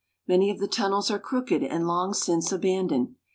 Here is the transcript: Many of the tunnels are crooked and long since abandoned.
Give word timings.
Many 0.27 0.49
of 0.49 0.57
the 0.57 0.67
tunnels 0.67 1.11
are 1.11 1.19
crooked 1.19 1.61
and 1.61 1.85
long 1.85 2.15
since 2.15 2.51
abandoned. 2.51 3.17